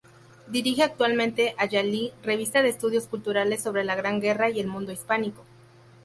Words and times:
Dirige 0.47 0.81
actualmente 0.81 1.53
Hallali.Revista 1.59 2.63
de 2.63 2.69
estudios 2.69 3.05
culturales 3.05 3.61
sobre 3.61 3.83
la 3.83 3.93
Gran 3.93 4.19
Guerra 4.19 4.49
y 4.49 4.59
el 4.59 4.65
mundo 4.65 4.91
hispánico. 4.91 5.45